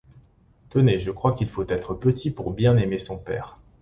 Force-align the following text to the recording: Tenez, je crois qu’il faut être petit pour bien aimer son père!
Tenez, 0.71 0.97
je 0.97 1.11
crois 1.11 1.35
qu’il 1.35 1.47
faut 1.47 1.63
être 1.69 1.93
petit 1.93 2.31
pour 2.31 2.53
bien 2.53 2.75
aimer 2.77 2.97
son 2.97 3.19
père! 3.19 3.59